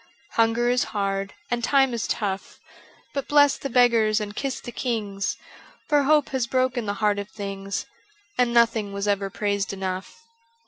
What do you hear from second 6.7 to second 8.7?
the heart of things, And